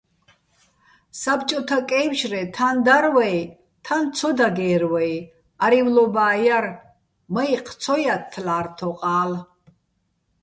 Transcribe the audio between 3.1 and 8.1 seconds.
ვაჲ, თან ცო დაგერ ვაჲ, არი́ვლობა́ ჲარ, მაჲჴი̆ ცო